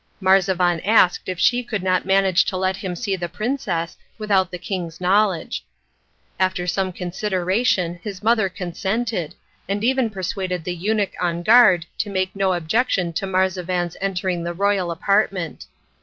[0.19, 4.57] Marzavan asked if she could not manage to let him see the princess without the
[4.57, 5.63] king's knowledge.
[6.39, 9.35] After some consideration his mother consented,
[9.69, 14.53] and even persuaded the eunuch on guard to make no objection to Marzavan's entering the
[14.55, 15.67] royal apartment.